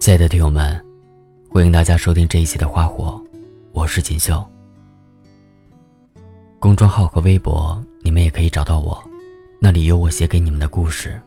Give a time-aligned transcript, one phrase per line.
[0.00, 0.80] 亲爱的听友们，
[1.50, 3.20] 欢迎大家收听这一期的《花火》，
[3.72, 4.48] 我是锦绣。
[6.60, 9.02] 公众号和微博你们也可以找到我，
[9.60, 11.20] 那里有我写给你们的故事。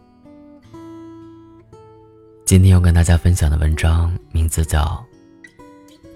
[2.45, 5.05] 今天要跟大家分享的文章名字叫《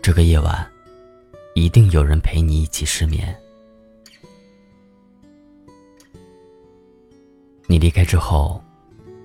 [0.01, 0.65] 这个夜晚，
[1.55, 3.35] 一定有人陪你一起失眠》。
[7.67, 8.63] 你离开之后，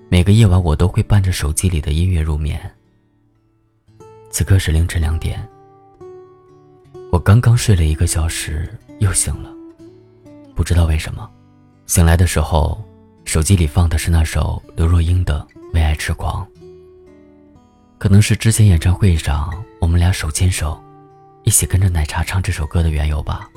[0.09, 2.59] 每个夜晚我都会伴着手机里的音乐入眠。
[4.31, 5.45] 此刻是凌晨两点，
[7.11, 8.67] 我刚刚睡了一个小时，
[8.99, 9.53] 又醒了。
[10.55, 11.29] 不知道为什么，
[11.85, 12.81] 醒来的时候，
[13.25, 16.45] 手机里放的是那首刘若英的《为爱痴狂》。
[17.97, 20.81] 可能是之前演唱会上我们俩手牵手，
[21.43, 23.49] 一起跟着奶茶唱这首歌的缘由吧。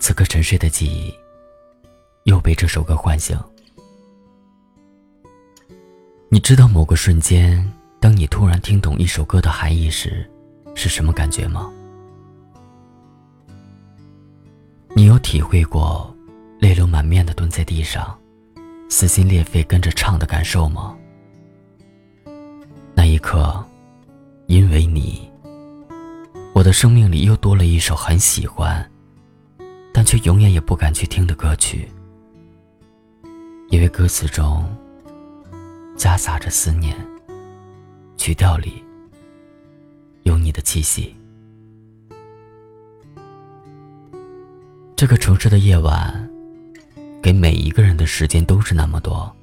[0.00, 1.14] 此刻沉睡的记忆，
[2.24, 3.38] 又被这首歌唤醒。
[6.28, 7.72] 你知道某个瞬间。
[8.00, 10.28] 当你突然听懂一首歌的含义时，
[10.74, 11.70] 是什么感觉吗？
[14.96, 16.12] 你有体会过
[16.60, 18.18] 泪流满面的蹲在地上，
[18.88, 20.96] 撕心裂肺跟着唱的感受吗？
[22.94, 23.62] 那一刻，
[24.46, 25.30] 因为你，
[26.54, 28.90] 我的生命里又多了一首很喜欢，
[29.92, 31.86] 但却永远也不敢去听的歌曲，
[33.68, 34.64] 因为歌词中
[35.96, 36.96] 夹杂着思念。
[38.20, 38.84] 曲调里
[40.24, 41.16] 有你的气息。
[44.94, 46.30] 这个城市的夜晚，
[47.22, 49.34] 给每一个人的时间都是那么多，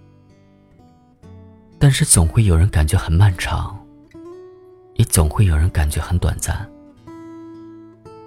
[1.79, 3.83] 但是总会有人感觉很漫长，
[4.93, 6.69] 也总会有人感觉很短暂。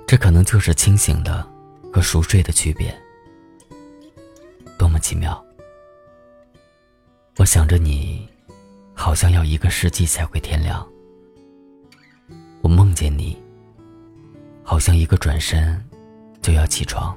[0.05, 1.49] 这可能就是清醒的
[1.93, 2.93] 和熟睡的区别。
[4.77, 5.41] 多么奇妙！
[7.37, 8.29] 我想着你。
[9.01, 10.87] 好像要一个世纪才会天亮。
[12.61, 13.35] 我梦见你，
[14.63, 15.83] 好像一个转身
[16.43, 17.17] 就要起床。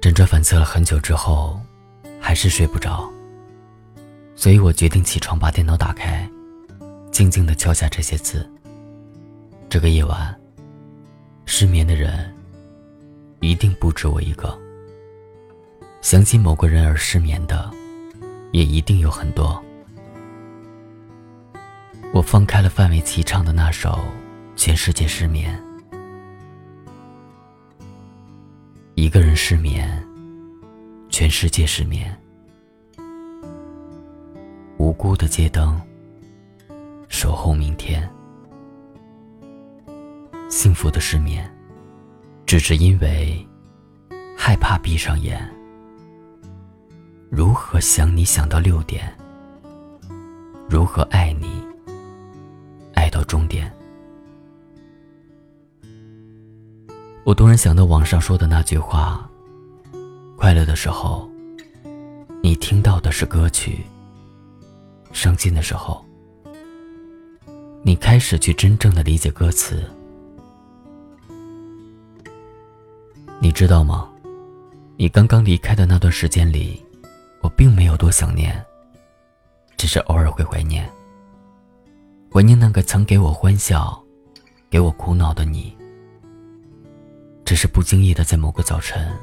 [0.00, 1.60] 辗转反侧了很久之后，
[2.20, 3.12] 还是睡不着，
[4.36, 6.30] 所以我决定起床，把电脑打开，
[7.10, 8.48] 静静的敲下这些字。
[9.68, 10.32] 这个夜晚，
[11.44, 12.32] 失眠的人
[13.40, 14.63] 一定不止我一个。
[16.04, 17.70] 想起某个人而失眠的，
[18.52, 19.58] 也一定有很多。
[22.12, 23.88] 我放开了范玮琪唱的那首
[24.54, 25.58] 《全世界失眠》，
[28.96, 30.06] 一个人失眠，
[31.08, 32.14] 全世界失眠。
[34.76, 35.80] 无辜的街灯，
[37.08, 38.06] 守候明天。
[40.50, 41.50] 幸福的失眠，
[42.44, 43.42] 只是因为
[44.36, 45.50] 害怕闭上眼。
[47.36, 49.12] 如何想你想到六点？
[50.70, 51.60] 如何爱你
[52.94, 53.68] 爱到终点？
[57.24, 59.28] 我突然想到网上说的那句话：
[60.36, 61.28] 快乐的时候，
[62.40, 63.80] 你听到的是歌曲；
[65.12, 66.04] 伤心的时候，
[67.82, 69.82] 你开始去真正的理解歌词。
[73.40, 74.08] 你知道吗？
[74.96, 76.80] 你刚刚离开的那段时间里。
[77.44, 78.64] 我并没有多想念，
[79.76, 80.90] 只是偶尔会怀念，
[82.32, 84.02] 怀念那个曾给我欢笑、
[84.70, 85.76] 给我苦恼的你。
[87.44, 89.14] 只是不经意的在某个早晨，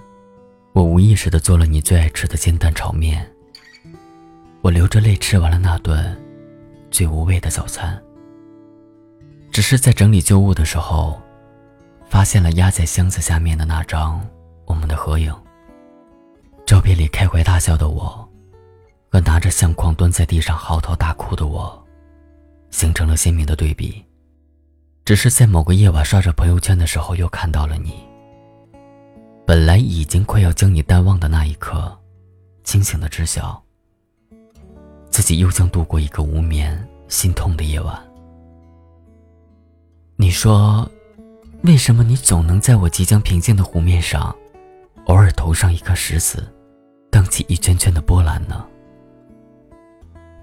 [0.74, 3.28] 我无意识的做了你最爱吃的煎蛋炒面。
[4.62, 6.16] 我流着泪吃完了那顿
[6.92, 8.00] 最无味的早餐。
[9.52, 11.20] 只是在整理旧物的时候，
[12.08, 14.24] 发现了压在箱子下面的那张
[14.66, 15.36] 我们的合影。
[16.72, 18.26] 照片里开怀大笑的我，
[19.09, 21.86] 和拿着相框蹲在地上嚎啕大哭的我，
[22.70, 24.02] 形成了鲜明的对比。
[25.04, 27.96] 只是在某个夜晚刷着朋友圈的时候，又看到了你。
[29.46, 31.94] 本来已经快要将你淡忘的那一刻，
[32.64, 33.62] 清醒的知晓，
[35.09, 38.02] 自己又将度过一个无眠、心痛的夜晚。
[40.16, 40.90] 你说，
[41.64, 44.34] 为什么你总能在我即将平静的湖面上，
[45.08, 46.41] 偶尔投上一颗石子？
[47.11, 48.66] 荡起一圈圈的波澜呢？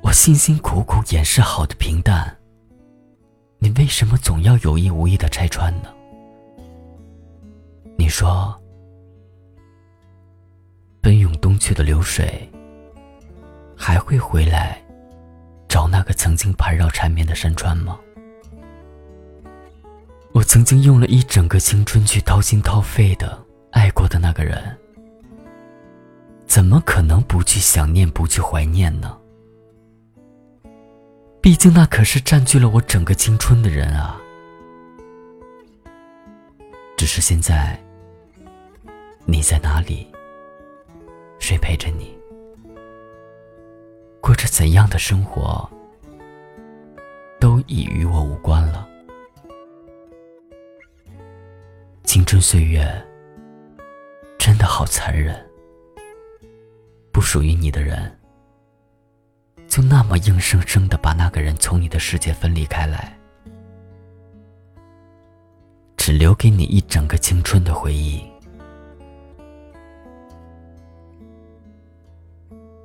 [0.03, 2.37] 我辛辛苦苦掩饰好的平淡，
[3.59, 5.89] 你为什么总要有意无意的拆穿呢？
[7.97, 8.55] 你说，
[11.01, 12.49] 奔涌东去的流水，
[13.77, 14.81] 还会回来
[15.69, 17.99] 找那个曾经盘绕缠绵的山川吗？
[20.33, 23.43] 我曾经用了一整个青春去掏心掏肺的
[23.73, 24.79] 爱过的那个人。
[26.49, 29.17] 怎么可能不去想念、不去怀念呢？
[31.43, 34.19] 毕竟那可是占据了我整个青春的人啊。
[36.97, 37.79] 只是现在，
[39.27, 40.11] 你在哪里？
[41.39, 42.19] 谁陪着你？
[44.21, 45.69] 过着怎样的生活，
[47.39, 48.89] 都已与我无关了。
[52.05, 52.85] 青春岁月
[54.39, 55.48] 真的好残忍，
[57.19, 58.17] 不属于你的人，
[59.67, 63.13] 就那么硬生生的把那个人从你的世界分离开来。
[65.97, 68.23] 只留给你一整个青春的回忆。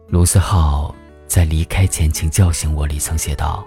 [0.07, 0.95] 卢思浩
[1.27, 3.63] 在离开前，请叫醒我里曾写道：“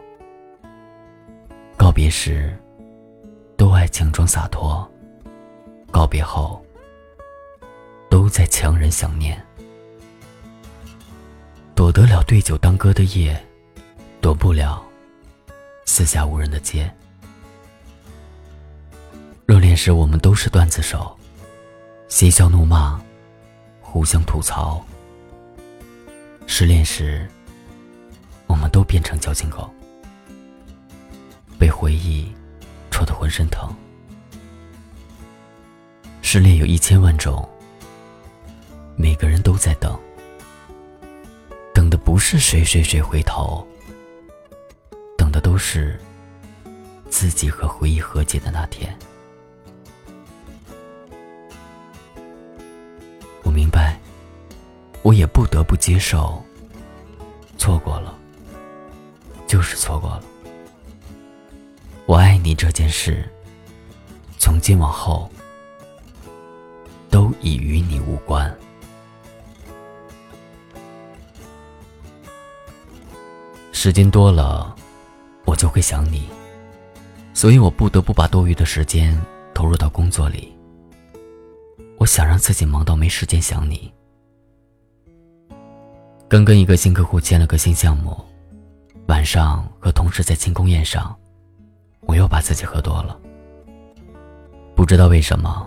[1.79, 2.59] 告别时，
[3.57, 4.85] 都爱强装洒脱；
[5.93, 6.61] 告别后，
[8.11, 9.41] 都在强忍想念。
[11.77, 13.39] 躲得了对酒当歌的夜，
[14.23, 14.83] 躲不了
[15.85, 16.91] 四下无人的街。”
[19.45, 21.15] 热恋时，我们都是段子手，
[22.09, 22.99] 嬉笑怒骂，
[23.83, 24.83] 互相吐槽。
[26.47, 27.29] 失恋时，
[28.47, 29.71] 我们都变成矫情狗，
[31.59, 32.35] 被回忆
[32.91, 33.71] 戳得浑身疼。
[36.23, 37.47] 失恋有一千万种，
[38.97, 39.97] 每个人都在等，
[42.17, 43.63] 不是谁谁谁回头，
[45.19, 46.01] 等的都是
[47.11, 48.99] 自己和回忆和解的那天。
[53.43, 54.01] 我明白，
[55.03, 56.43] 我也不得不接受。
[57.59, 58.19] 错过了，
[59.47, 60.25] 就是错过了。
[62.07, 63.29] 我爱你这件事，
[64.39, 65.31] 从今往后
[67.11, 68.51] 都已与你无关。
[73.87, 74.75] 时间多了，
[75.45, 76.29] 我就会想你，
[77.33, 79.17] 所以我不得不把多余的时间
[79.55, 80.53] 投入到工作里。
[81.97, 83.95] 我想让自己忙到没时间想你。
[86.27, 88.19] 刚跟一个新客户签了个新项目，
[89.07, 91.15] 晚上和同事在庆功宴上，
[92.09, 93.17] 我又把自己喝多了。
[94.75, 95.65] 不知道为什么，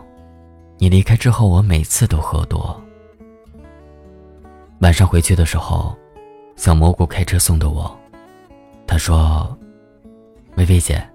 [0.77, 2.77] 你离开之后，我每次都喝多。
[4.81, 5.97] 晚上回去的时候，
[6.57, 7.97] 小蘑菇开车送的我，
[8.89, 9.55] 他说
[10.57, 11.07] ：“薇薇姐，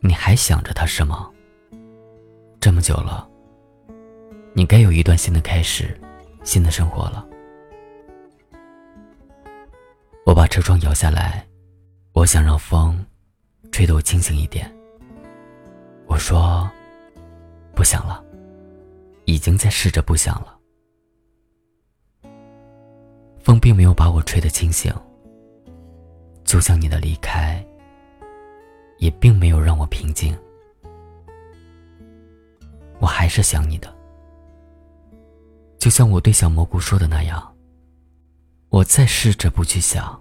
[0.00, 1.30] 你还想着他是吗？
[2.60, 3.26] 这么久了。”
[4.52, 5.98] 你该有一段新的开始，
[6.44, 7.26] 新的生活了。
[10.26, 11.42] 我把车窗摇下来，
[12.12, 13.02] 我想让风
[13.72, 14.70] 吹得我清醒一点。
[16.06, 16.68] 我说，
[17.74, 18.22] 不想了，
[19.24, 20.58] 已经在试着不想了。
[23.40, 24.92] 风并没有把我吹得清醒，
[26.48, 27.62] 就像你的离开，
[28.96, 30.34] 也并没有让我平静。
[32.98, 33.94] 我还是想你的。
[35.78, 37.54] 就像我对小蘑菇说的那样，
[38.70, 40.18] 我再试着不去想，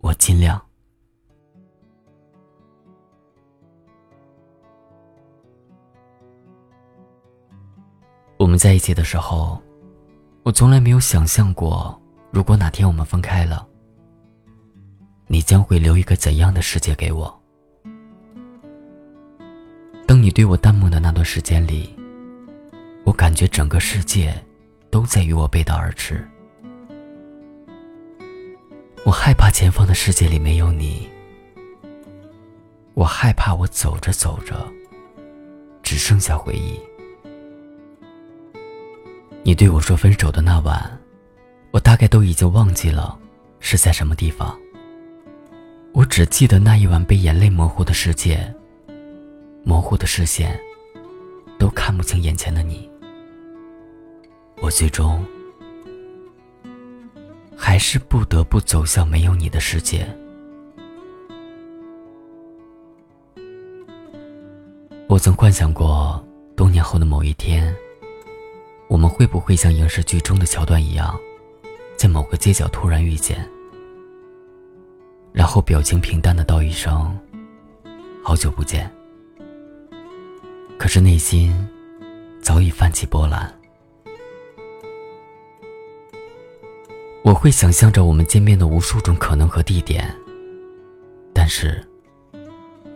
[0.00, 0.60] 我尽量。
[8.36, 9.62] 我们在一起的时候，
[10.42, 11.96] 我从来没有想象过，
[12.32, 13.64] 如果哪天我们分开了，
[15.32, 17.40] 你将会留一个怎样的世界给我？
[20.04, 21.96] 当你对我淡漠的那段时间里。
[23.04, 24.34] 我感觉整个世界
[24.90, 26.28] 都在与我背道而驰。
[29.04, 31.08] 我害怕前方的世界里没有你。
[32.94, 34.68] 我害怕我走着走着，
[35.82, 36.78] 只剩下回忆。
[39.44, 41.00] 你对我说分手的那晚，
[41.70, 43.18] 我大概都已经忘记了
[43.60, 44.58] 是在什么地方。
[45.92, 48.54] 我只记得那一晚被眼泪模糊的世界，
[49.64, 50.58] 模糊的视线，
[51.58, 52.88] 都看不清眼前的你。
[54.62, 55.24] 我最终
[57.56, 60.06] 还是不得不走向没有你的世界。
[65.08, 66.24] 我曾幻想过，
[66.56, 67.74] 多年后的某一天，
[68.88, 71.18] 我们会不会像影视剧中的桥段一样，
[71.96, 73.46] 在某个街角突然遇见，
[75.32, 77.18] 然后表情平淡的道一声
[78.22, 78.90] “好久不见”，
[80.78, 81.54] 可是内心
[82.42, 83.52] 早已泛起波澜。
[87.22, 90.12] 我会想象着我们见面的无数种可能和地点，
[91.32, 91.86] 但是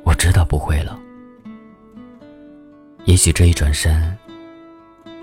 [0.03, 0.99] 我知道不会了。
[3.05, 4.17] 也许这一转身，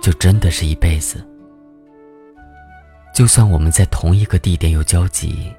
[0.02, 1.26] 就真的是一辈子。
[3.14, 5.52] 就算我们在同一个地点有交集，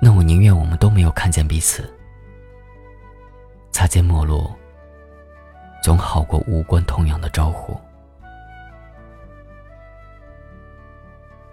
[0.00, 1.92] 那我宁愿我们都没有看见彼此。
[3.72, 4.50] 擦肩陌路，
[5.82, 7.78] 总好过无关痛痒的招呼。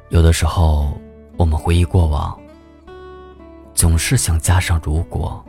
[0.09, 0.99] 有的时候，
[1.37, 2.39] 我们回忆过往，
[3.73, 5.43] 总是想加上“如果”。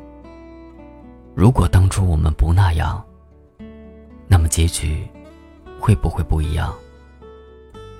[1.36, 3.04] 如果当初我们不那样，
[4.26, 5.06] 那么结局
[5.78, 6.74] 会不会不一样？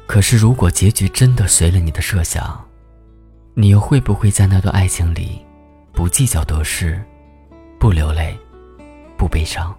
[0.07, 2.66] 可是，如果结局真的随了你的设想，
[3.59, 5.43] 你又会不会在那段爱情里，
[5.91, 7.03] 不计较得失，
[7.81, 8.39] 不流泪，
[9.17, 9.75] 不悲伤？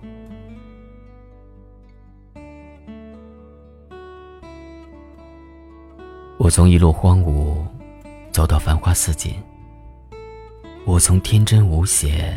[6.39, 7.63] 我从一路荒芜
[8.31, 9.35] 走到繁花似锦，
[10.83, 12.35] 我从天真无邪。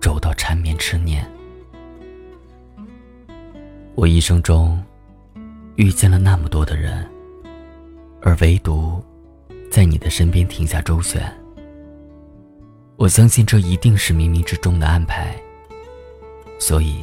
[0.00, 1.24] 走到缠绵痴念，
[3.96, 4.80] 我一生中
[5.76, 7.08] 遇见了那么多的人，
[8.20, 9.00] 而唯独
[9.72, 11.22] 在你的身边停下周旋。
[12.96, 15.34] 我相信这一定是冥冥之中的安排，
[16.58, 17.02] 所以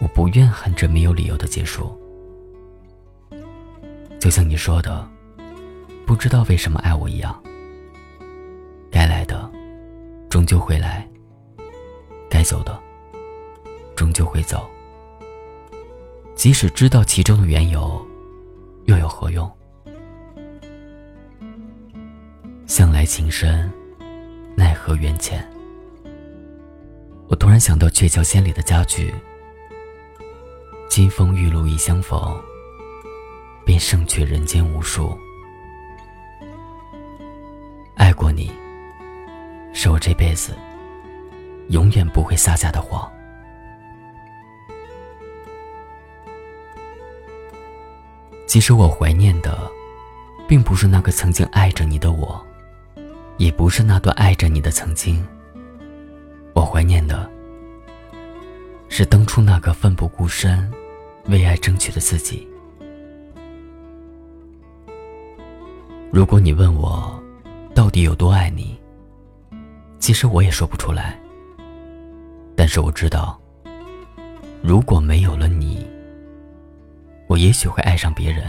[0.00, 1.94] 我不怨恨这没有理由的结束。
[4.18, 5.06] 就像你说的，
[6.06, 7.38] 不知道为什么爱我一样，
[8.90, 9.52] 该来的
[10.30, 11.06] 终究会来。
[12.30, 12.80] 该走的，
[13.94, 14.66] 终究会走。
[16.34, 18.02] 即使知道其中的缘由，
[18.86, 19.46] 又有何用？
[22.74, 23.70] 向来情深，
[24.56, 25.46] 奈何缘浅。
[27.28, 29.14] 我突然想到《鹊桥仙》里的佳句
[30.88, 32.34] ：“金风玉露一相逢，
[33.62, 35.14] 便胜却人间无数。”
[37.94, 38.50] 爱过你，
[39.74, 40.56] 是我这辈子。
[41.68, 43.06] 永远不会撒下的谎。
[48.46, 49.70] 其实我怀念的，
[50.48, 52.42] 并不是那个曾经爱着你的我，
[53.38, 55.24] 也不是那段爱着你的曾经。
[56.54, 57.28] 我怀念的，
[58.88, 60.70] 是当初那个奋不顾身
[61.26, 62.46] 为爱争取的自己。
[66.10, 67.20] 如果你问我，
[67.74, 68.78] 到底有多爱你，
[69.98, 71.18] 其实我也说不出来。
[72.54, 73.40] 但是我知道，
[74.62, 75.88] 如果没有了你，
[77.28, 78.44] 我也许会爱上别人。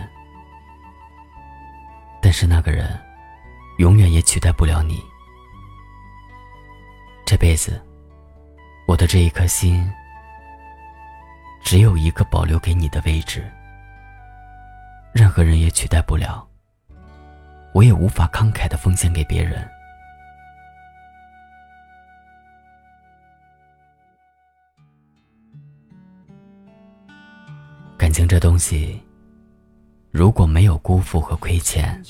[2.21, 2.99] 但是那个人，
[3.77, 5.03] 永远也取代不了你。
[7.25, 7.81] 这辈子，
[8.87, 9.89] 我的这一颗心，
[11.63, 13.49] 只有一个保留给你的位置，
[15.13, 16.47] 任何人也取代不了，
[17.73, 19.67] 我也无法慷慨的奉献给别人。
[27.97, 29.01] 感情这东西，
[30.11, 32.03] 如果没有辜负和亏欠，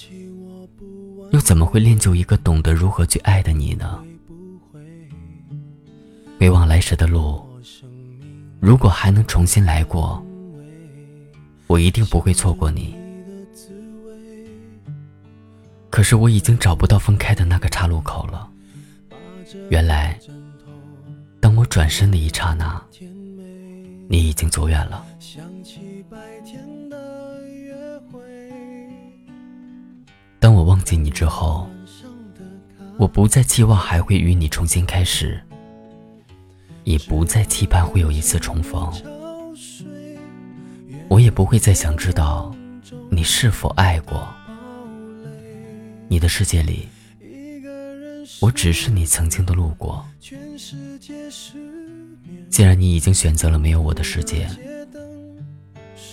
[1.33, 3.99] 又怎么会练就一个懂得如何去爱的你呢？
[6.39, 7.41] 回望来时的路，
[8.59, 10.23] 如果还能重新来过，
[11.65, 12.95] 我一定不会错过你。
[15.89, 18.47] 可是我已经找不到分开的那个岔路口了。
[19.71, 20.19] 原来，
[21.39, 22.79] 当我转身的一刹那。
[24.07, 25.03] 你已经走远了。
[30.83, 31.69] 当我忘记你之后，
[32.97, 35.41] 我不再期望还会与你重新开始，
[36.83, 38.91] 也不再期盼会有一次重逢。
[41.07, 42.53] 我也不会再想知道
[43.09, 44.27] 你是否爱过。
[46.09, 46.89] 你的世界里，
[48.41, 50.05] 我只是你曾经的路过。
[52.49, 54.49] 既然你已经选择了没有我的世界，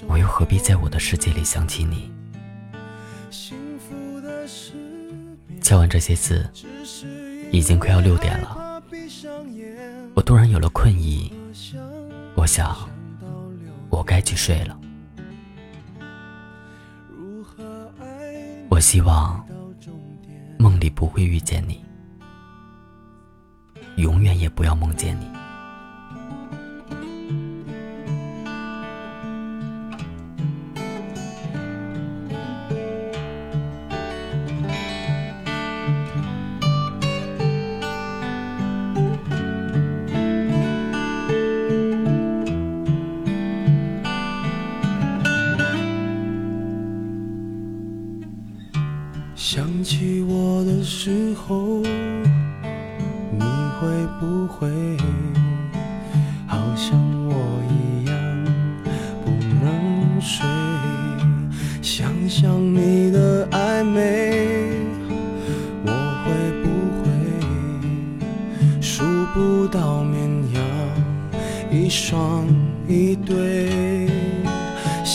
[0.06, 2.08] 我又何必在我的世界里想起你？
[5.70, 6.44] 敲完这些字，
[7.52, 8.82] 已经快要六点了。
[10.14, 11.32] 我突然有了困意，
[12.34, 12.76] 我想，
[13.88, 14.76] 我该去睡了。
[18.68, 19.46] 我希望
[20.58, 21.84] 梦里不会遇见你，
[23.94, 25.39] 永远也不要梦见你。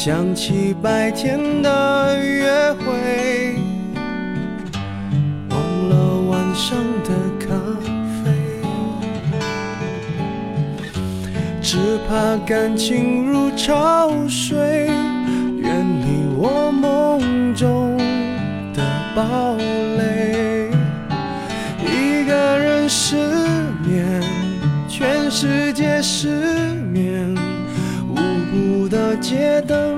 [0.05, 3.55] 想起白天的约会，
[5.50, 5.57] 忘
[5.89, 7.09] 了晚上的
[7.39, 7.47] 咖
[8.24, 8.29] 啡，
[11.59, 14.85] 只怕感情如潮水，
[15.57, 17.97] 远离我梦中
[18.75, 18.83] 的
[19.15, 19.57] 堡
[19.97, 20.69] 垒，
[21.81, 23.15] 一个人失
[23.83, 24.21] 眠。
[24.88, 26.27] 全世界失
[26.93, 27.35] 眠，
[28.07, 28.15] 无
[28.51, 29.95] 辜的街灯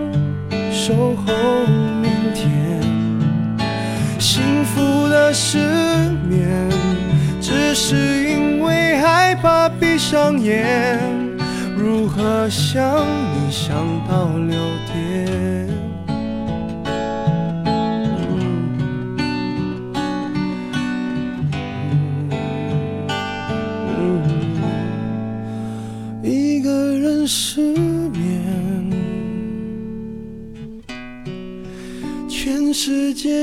[0.87, 1.33] 守候
[2.01, 2.81] 明天。
[4.17, 5.57] 幸福的失
[6.29, 6.47] 眠，
[7.41, 10.97] 只是因为害怕闭上眼。
[11.75, 13.75] 如何想你想
[14.07, 14.55] 到六
[14.93, 15.56] 点？